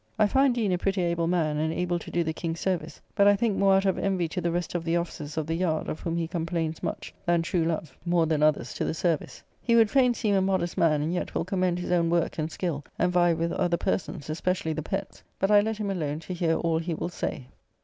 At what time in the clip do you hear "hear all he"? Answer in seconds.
16.33-16.95